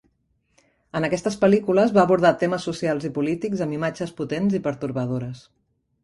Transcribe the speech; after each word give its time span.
En 0.99 1.03
aquestes 1.07 1.35
pel·lícules 1.41 1.91
va 1.97 2.05
abordar 2.07 2.31
temes 2.43 2.65
socials 2.69 3.05
i 3.09 3.11
polítics 3.17 3.61
amb 3.65 3.75
imatges 3.77 4.15
potents 4.21 4.57
i 4.61 4.63
pertorbadores. 4.69 5.45